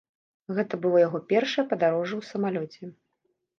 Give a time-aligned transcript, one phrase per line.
[0.59, 2.93] Гэта было яго першае падарожжа ў самалёце.